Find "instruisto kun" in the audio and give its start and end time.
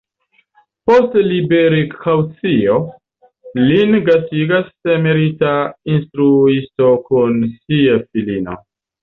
5.99-7.39